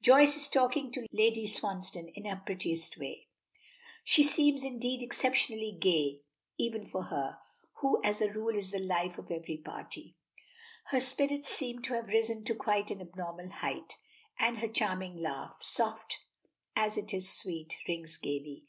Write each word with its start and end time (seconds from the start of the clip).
Joyce 0.00 0.34
is 0.38 0.48
talking 0.48 0.90
to 0.92 1.04
Lady 1.12 1.46
Swansdown 1.46 2.10
in 2.14 2.24
her 2.24 2.40
prettiest 2.46 2.96
way 2.96 3.28
she 4.02 4.24
seems, 4.24 4.64
indeed, 4.64 5.02
exceptionally 5.02 5.76
gay 5.78 6.22
even 6.56 6.86
for 6.86 7.02
her, 7.02 7.36
who, 7.82 8.00
as 8.02 8.22
a 8.22 8.32
rule, 8.32 8.56
is 8.56 8.70
the 8.70 8.78
life 8.78 9.18
of 9.18 9.30
every 9.30 9.58
party. 9.58 10.16
Her 10.86 11.02
spirits 11.02 11.50
seem 11.50 11.82
to 11.82 11.92
have 11.92 12.06
risen 12.08 12.44
to 12.46 12.54
quite 12.54 12.90
an 12.90 13.02
abnormal 13.02 13.50
height, 13.50 13.96
and 14.38 14.60
her 14.60 14.68
charming 14.68 15.18
laugh, 15.18 15.58
soft 15.60 16.16
as 16.74 16.96
it 16.96 17.12
is 17.12 17.30
sweet, 17.30 17.76
rings 17.86 18.16
gaily. 18.16 18.64